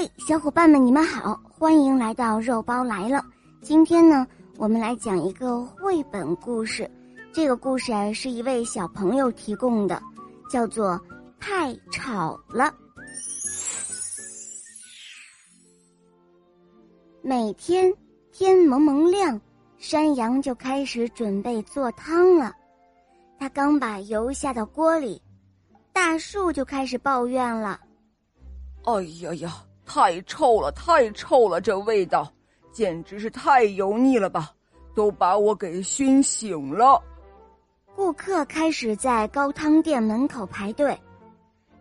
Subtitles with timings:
[0.00, 3.22] 嘿，小伙伴们，你们好，欢迎来到肉包来了。
[3.60, 4.26] 今天呢，
[4.56, 6.90] 我们来讲一个绘本故事。
[7.34, 10.02] 这个故事啊，是一位小朋友提供的，
[10.50, 10.92] 叫做
[11.38, 12.64] 《太吵了》。
[17.20, 17.92] 每天
[18.32, 19.38] 天蒙蒙亮，
[19.76, 22.54] 山羊就开始准备做汤了。
[23.38, 25.20] 他刚把油下到锅里，
[25.92, 27.78] 大树就开始抱怨了
[28.84, 29.62] ：“哎呀呀！”
[29.92, 31.60] 太臭了，太臭了！
[31.60, 32.32] 这味道
[32.70, 34.52] 简直是太油腻了吧，
[34.94, 37.02] 都把我给熏醒了。
[37.96, 40.96] 顾客开始在高汤店门口排队，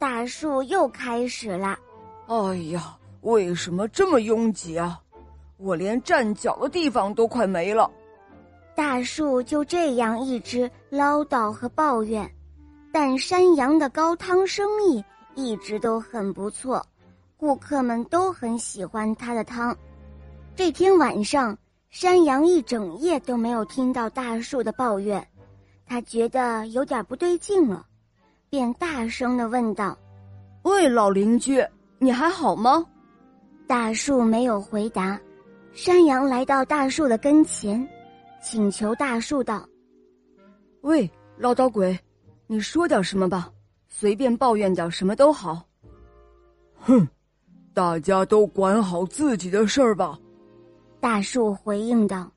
[0.00, 1.78] 大树又开始了。
[2.26, 5.00] 哎呀，为什么这么拥挤啊？
[5.58, 7.88] 我连站脚的地方都快没了。
[8.74, 12.28] 大树就这样一直唠叨和抱怨，
[12.92, 15.04] 但山羊的高汤生意
[15.36, 16.84] 一直都很不错。
[17.42, 19.76] 顾客们都很喜欢他的汤。
[20.54, 21.58] 这天晚上，
[21.90, 25.26] 山羊一整夜都没有听到大树的抱怨，
[25.84, 27.84] 他觉得有点不对劲了，
[28.48, 29.98] 便大声的问道
[30.62, 31.60] ：“喂，老邻居，
[31.98, 32.86] 你还好吗？”
[33.66, 35.20] 大树没有回答。
[35.72, 37.84] 山羊来到大树的跟前，
[38.40, 39.68] 请求大树道
[40.82, 41.98] ：“喂，唠叨鬼，
[42.46, 43.50] 你说点什么吧，
[43.88, 45.60] 随便抱怨点什么都好。”
[46.78, 47.04] 哼。
[47.74, 50.18] 大家都管好自己的事儿吧。”
[51.00, 52.30] 大树回应道。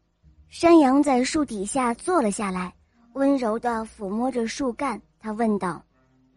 [0.47, 2.73] 山羊在树底下坐了下来，
[3.13, 5.01] 温柔的抚摸着树干。
[5.19, 5.83] 他问道：“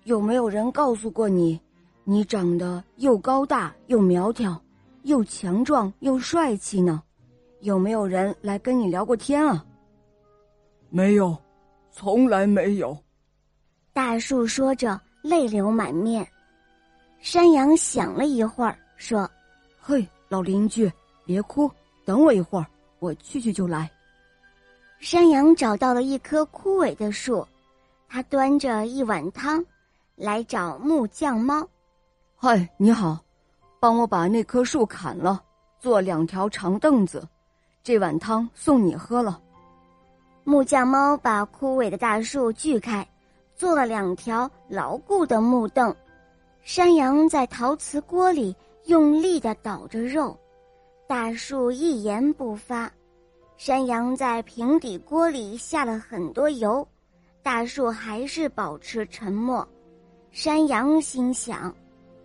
[0.05, 1.61] 有没有人告诉过你，
[2.03, 4.61] 你长得又高大又苗条，
[5.03, 7.01] 又强壮又帅气呢？
[7.61, 9.65] 有没有人来跟你聊过天啊
[10.91, 11.37] ？”“没有，
[11.93, 12.97] 从来没有。”
[13.93, 16.27] 大树说着，泪流满面。
[17.21, 18.77] 山羊想了一会儿。
[18.99, 19.31] 说
[19.81, 20.93] ：“嘿，老邻居，
[21.25, 21.71] 别哭，
[22.05, 22.67] 等我一会儿，
[22.99, 23.89] 我去去就来。”
[24.99, 27.47] 山羊找到了一棵枯萎的树，
[28.09, 29.65] 他端着一碗汤，
[30.17, 31.67] 来找木匠猫。
[32.37, 33.19] “嗨，你好，
[33.79, 35.41] 帮我把那棵树砍了，
[35.79, 37.27] 做两条长凳子，
[37.85, 39.41] 这碗汤送你喝了。”
[40.43, 43.07] 木匠猫把枯萎的大树锯开，
[43.55, 45.95] 做了两条牢固的木凳。
[46.65, 48.55] 山羊在陶瓷锅里。
[48.89, 50.35] 用力的捣着肉，
[51.07, 52.91] 大树一言不发。
[53.59, 56.87] 山羊在平底锅里下了很多油，
[57.43, 59.67] 大树还是保持沉默。
[60.31, 61.75] 山羊心想：“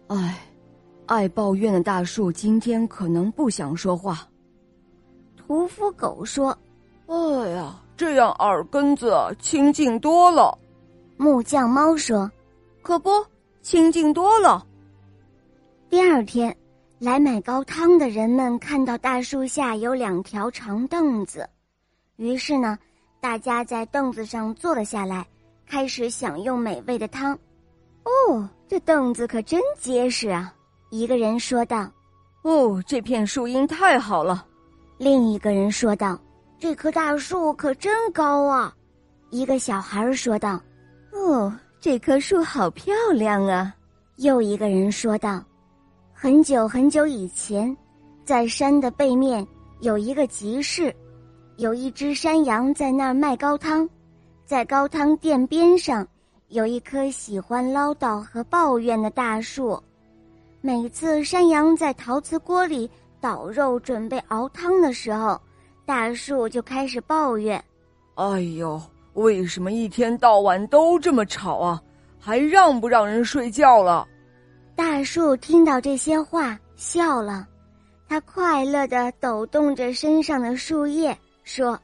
[0.07, 0.39] 唉，
[1.05, 4.25] 爱抱怨的大树今天可能不想说话。”
[5.35, 6.57] 屠夫狗说
[7.07, 10.57] ：“哎呀，这样耳根子清净多了。”
[11.17, 12.31] 木匠猫说
[12.81, 13.09] ：“可不，
[13.61, 14.65] 清净多了。”
[15.93, 16.57] 第二天，
[16.97, 21.47] 来买高汤的人们看到大树下有两条长凳子，
[22.15, 22.79] 于是呢，
[23.21, 25.23] 大家在凳子上坐了下来，
[25.67, 27.37] 开始享用美味的汤。
[28.05, 30.51] 哦，这凳子可真结实啊！
[30.89, 31.87] 一个人说道。
[32.41, 34.47] 哦，这片树荫太好了。
[34.97, 36.19] 另一个人说道。
[36.57, 38.75] 这棵大树可真高啊！
[39.29, 40.59] 一个小孩说道。
[41.11, 43.71] 哦，这棵树好漂亮啊！
[44.15, 45.39] 又一个人说道。
[46.23, 47.75] 很久很久以前，
[48.23, 49.45] 在山的背面
[49.81, 50.95] 有一个集市，
[51.57, 53.89] 有一只山羊在那儿卖高汤。
[54.45, 56.07] 在高汤店边上，
[56.47, 59.77] 有一棵喜欢唠叨和抱怨的大树。
[60.61, 62.89] 每次山羊在陶瓷锅里
[63.19, 65.37] 捣肉准备熬汤的时候，
[65.85, 67.61] 大树就开始抱怨
[68.15, 68.81] ：“哎呦，
[69.15, 71.83] 为什么一天到晚都这么吵啊？
[72.17, 74.07] 还让不让人睡觉了？”
[74.75, 77.47] 大树听到这些话，笑了，
[78.07, 81.79] 它快乐的抖动着身上的树叶，说：“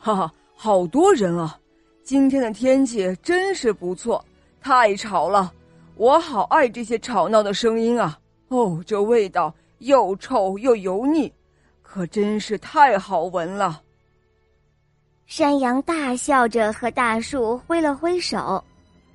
[0.00, 1.58] 哈哈，好多人啊！
[2.02, 4.24] 今天的天气真是不错，
[4.60, 5.52] 太吵了，
[5.96, 8.18] 我好爱这些吵闹的声音啊！
[8.48, 11.32] 哦，这味道又臭又油腻，
[11.82, 13.82] 可真是太好闻了。”
[15.26, 18.64] 山羊大笑着和大树挥了挥手。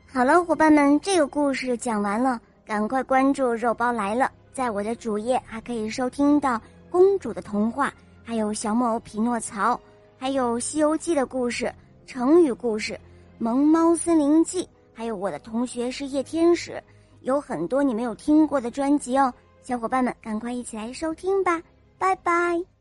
[0.08, 2.40] 好了，伙伴们，这个故事讲完了。
[2.66, 6.60] 赶快关注肉包来了，在我的主页还可以收听到
[6.90, 9.80] 公主的童话，还有小木偶匹诺曹，
[10.18, 11.72] 还有《西游记》的故事、
[12.08, 12.94] 成语故事、
[13.38, 14.64] 《萌猫森林记》，
[14.94, 16.82] 还有我的同学是夜天使，
[17.22, 19.32] 有很多你没有听过的专辑哦，
[19.62, 21.62] 小伙伴们赶快一起来收听吧，
[22.00, 22.75] 拜拜。